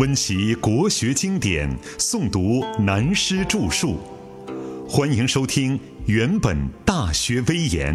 [0.00, 3.98] 温习国学经典，诵读南师著述。
[4.88, 6.56] 欢迎收听《原本
[6.86, 7.94] 大学威严》，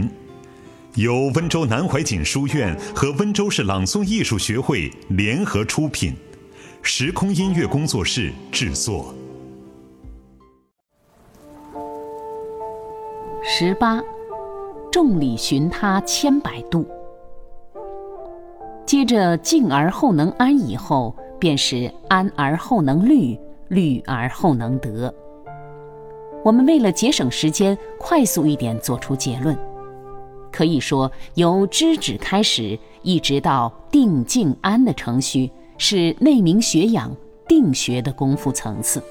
[0.94, 6.14] 由温州南怀瑾书院和温州市朗诵艺术学会联合出品，
[6.84, 9.12] 时空音乐工作室制作。
[13.44, 14.00] 十八，
[14.92, 16.88] 众里寻他千百度。
[18.86, 25.14] 接着静而后能安以后，便是安而后能虑，虑而后能得。
[26.44, 29.58] 我们为了节省时间，快速一点做出结论，
[30.52, 37.16] 可以说由知止开始，一直到定静安的程序，是内明学养
[37.48, 39.02] 定学的功夫层次。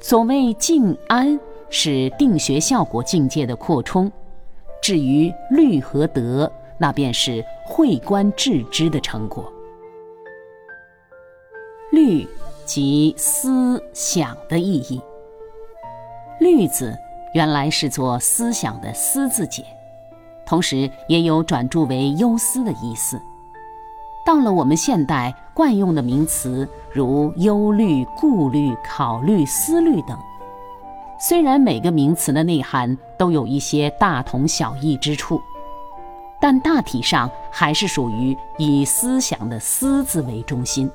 [0.00, 1.40] 所谓静安，
[1.70, 4.08] 是定学效果境界的扩充；
[4.82, 9.50] 至于虑和得，那便是会观致知的成果。
[11.96, 12.28] 虑
[12.66, 15.00] 即思想的意义。
[16.38, 16.94] 虑字
[17.32, 19.64] 原来是做思想的思字解，
[20.44, 23.18] 同时也有转注为忧思的意思。
[24.26, 30.18] 到了我们现代惯用的名词，如忧虑、顾虑、考虑、思虑等，
[31.18, 35.40] 虽然每个名词的内涵都有一些大同小异之处。
[36.38, 40.90] 但大体上还是属于以思想的“思”字为中心。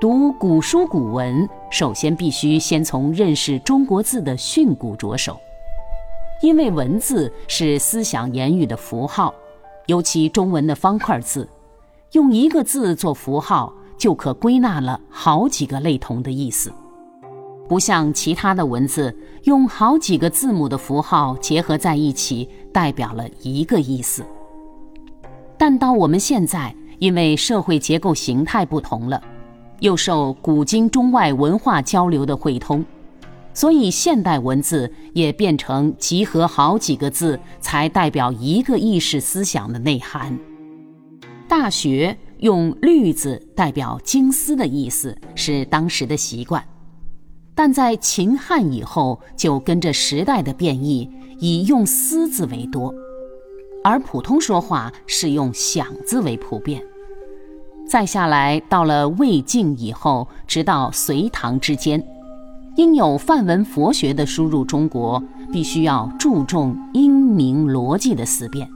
[0.00, 5.38] 读古书古文，首先必须先从认识中国字的训诂着手，
[6.42, 9.32] 因为文字是思想言语的符号，
[9.86, 11.48] 尤其中文的方块字，
[12.12, 16.72] 用一个字做符号，就可归纳了好几个类同的意思。
[17.68, 24.24] 不像其他的文字，用好几个字母的符号结合在一起，代表了一个意思。
[25.56, 29.22] 但到我们现在，因为社会结构形态不同了，
[29.80, 32.84] 又受古今中外文化交流的汇通，
[33.52, 40.38] 所以现代文字也变成集合好几个字才代表一个意识思想的内涵。
[41.46, 46.64] 大学用“绿”字代表经思的意思，是当时的习惯。
[47.54, 51.08] 但在秦汉以后，就跟着时代的变异，
[51.38, 52.92] 以用“思”字为多，
[53.84, 56.82] 而普通说话是用“想”字为普遍。
[57.86, 62.02] 再下来，到了魏晋以后，直到隋唐之间，
[62.76, 65.22] 因有梵文佛学的输入中国，
[65.52, 68.68] 必须要注重音明逻辑的思辨，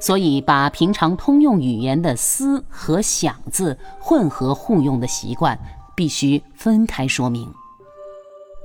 [0.00, 5.58] 所以把平常通用语言的“思”和“想”字混合互用的习惯，
[5.94, 7.48] 必须分开说明。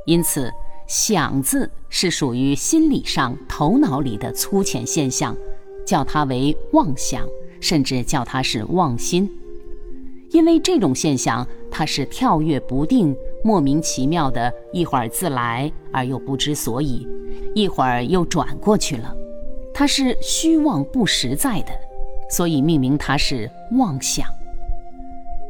[0.05, 0.51] 因此，
[0.87, 5.35] 想字是属于心理上、头脑里的粗浅现象，
[5.85, 7.21] 叫它为妄想，
[7.61, 9.29] 甚至叫它是妄心。
[10.31, 17.07] 因为这种现象，它是跳跃不定、莫名其妙的，一会儿自来而又不知所以，
[17.53, 19.15] 一会儿又转过去了，
[19.73, 21.71] 它是虚妄不实在的，
[22.29, 24.27] 所以命名它是妄想。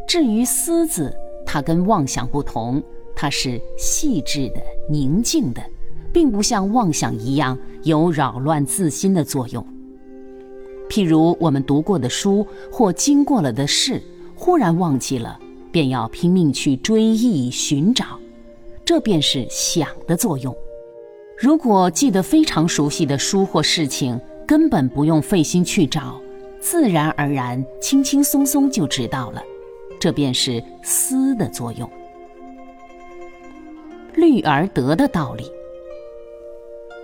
[0.08, 1.14] 至于思字，
[1.46, 2.82] 它跟妄想不同。
[3.20, 5.60] 它是细致的、宁静的，
[6.14, 9.66] 并不像妄想一样有扰乱自心的作用。
[10.88, 14.00] 譬如我们读过的书或经过了的事，
[14.38, 15.38] 忽然忘记了，
[15.72, 18.06] 便要拼命去追忆寻找，
[18.86, 20.56] 这便是想的作用。
[21.38, 26.22] 如果记得非常熟悉的书或事情，根本不用费心去找，
[26.60, 29.44] 自然而然、轻轻松松就知道了，
[30.00, 31.90] 这便是思的作用。
[34.14, 35.52] 虑而得的道理，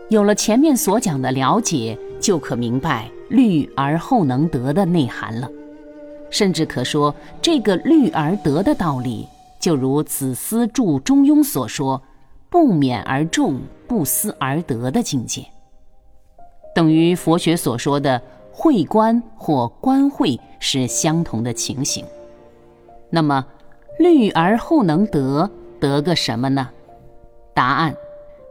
[0.10, 5.50] 有了前面所讲的了解，就可明白虑而后能得的内涵了。
[6.34, 7.14] 甚至可说，
[7.44, 9.28] 这个虑而得的道理，
[9.60, 12.02] 就如子思著《中庸》所说
[12.50, 15.46] ：“不勉而众，不思而得”的境界，
[16.74, 18.20] 等于佛学所说的
[18.52, 22.04] 会观或观会是相同的情形。
[23.12, 23.46] 那么，
[24.00, 26.68] 虑而后能得，得个什么呢？
[27.54, 27.96] 答案，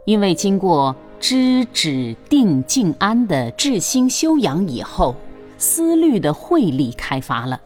[0.05, 5.15] 因为经过知止定静安的治心修养以后，
[5.57, 7.59] 思虑的慧力开发了，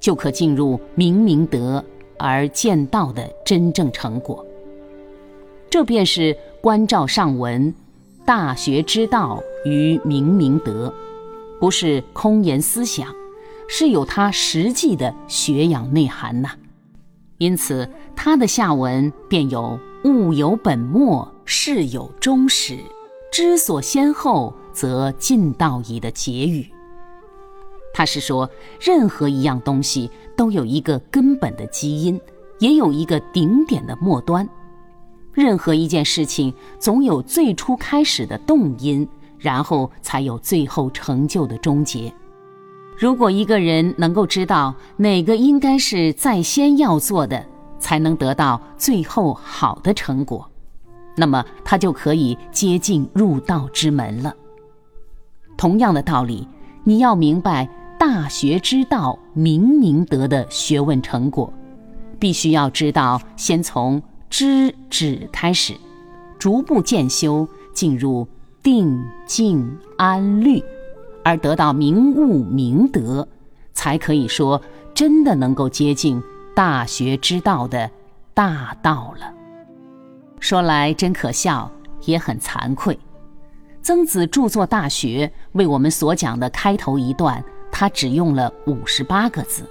[0.00, 1.84] 就可进入明明德
[2.18, 4.44] 而见道的真正成果。
[5.68, 7.72] 这便是关照上文，
[8.24, 10.92] 大学之道于明明德，
[11.60, 13.06] 不是空言思想，
[13.68, 16.50] 是有它实际的学养内涵呐。
[17.38, 19.78] 因此，他的下文便有。
[20.02, 22.78] 物有本末，事有终始，
[23.30, 26.66] 知所先后，则近道矣的结语。
[27.92, 28.48] 他是说，
[28.80, 32.20] 任何一样东西都有一个根本的基因，
[32.58, 34.48] 也有一个顶点的末端。
[35.32, 39.06] 任何一件事情总有最初开始的动因，
[39.38, 42.12] 然后才有最后成就的终结。
[42.98, 47.46] 如果一个人能够知道哪个应该是在先要做的，
[47.78, 50.46] 才能得到最后好的成果，
[51.16, 54.34] 那么他就可以接近入道之门了。
[55.56, 56.46] 同样的道理，
[56.84, 57.68] 你要明白
[58.00, 61.52] 大学之道明明德的学问成果，
[62.18, 65.74] 必须要知道先从知止开始，
[66.38, 68.26] 逐步渐修，进入
[68.62, 70.64] 定静安虑。
[71.22, 73.28] 而得到明悟明德，
[73.74, 74.62] 才可以说
[74.94, 76.22] 真的能够接近
[76.56, 77.90] 大学之道的
[78.32, 79.30] 大道了。
[80.38, 81.70] 说来真可笑，
[82.06, 82.98] 也很惭愧。
[83.82, 87.44] 曾子著作《大学》，为我们所讲的开头一段，
[87.80, 89.64] 他只用了五十八个字，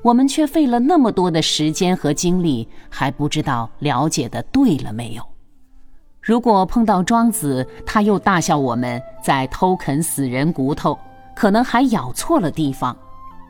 [0.00, 5.22] 我们却费了那么多的时间和精力，还不知道了解的对了没有。
[6.20, 10.96] 如果碰到庄子，他又大笑我们在偷啃死人骨头，
[11.34, 12.96] 可能还咬错了地方，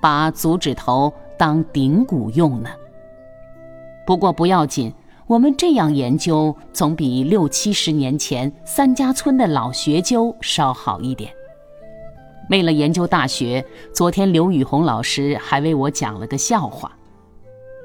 [0.00, 2.70] 把足趾头当顶骨用呢。
[4.06, 4.90] 不过不要紧，
[5.26, 11.30] 我们这样研究总比六七十年前三家村的老学究稍好一点。
[12.50, 16.92] 为了研究大学，昨天刘宇红老师还为我讲了个笑话。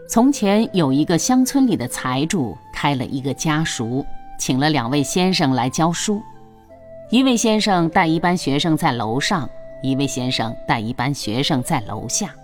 [0.09, 4.05] 从前有一个乡村里的财主开了一个家塾。
[4.39, 6.21] 请了两位先生来教书，
[7.09, 9.49] 一位先生带一班学生在楼上，
[9.81, 12.35] 一位先生带一班学生在楼下。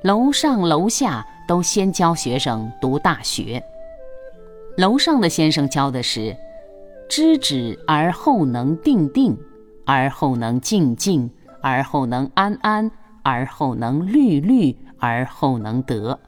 [0.00, 3.62] 楼上楼下都先教学生读大学。
[4.78, 6.34] 楼上的先生教的是：
[7.10, 9.36] 知止而后能定定，
[9.84, 11.30] 而后能静静，
[11.60, 12.90] 而后能安安，
[13.22, 16.18] 而后能虑虑，而后能得。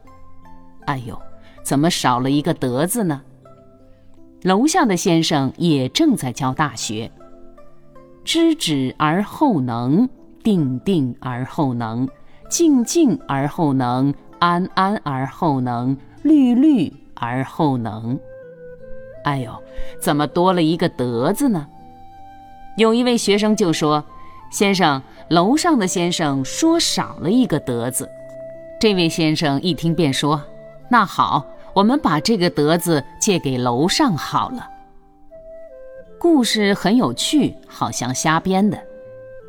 [0.87, 1.19] 哎呦，
[1.63, 3.23] 怎么少了一个得字呢？
[4.43, 7.11] 楼下的先生也正在教大学，
[8.25, 10.09] 知止而后能，
[10.43, 12.07] 定定而后能，
[12.51, 18.19] 静静而后能，安安而后能，虑虑而后能。
[19.25, 19.51] 哎呦，
[19.99, 21.67] 怎么多了一个德字呢？
[22.77, 24.05] 有一位学生就说
[24.51, 28.09] ：“先生，楼上的先生说少了一个德字。”
[28.81, 30.43] 这位先生一听便说
[30.91, 31.45] ：“那好。”
[31.75, 34.71] 我们把这个德字借给楼上好了。
[36.21, 38.81] 故事很有趣，好像瞎编的。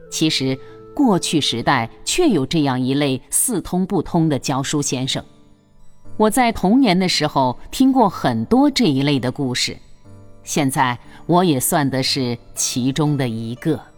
[0.09, 0.57] 其实
[0.95, 5.23] 过去时代确有这样一类四通不通的教书先生。
[6.17, 9.77] 我在童年的时候听过很多这一类的故事，
[10.45, 13.94] 现在我也算的是其中的一个。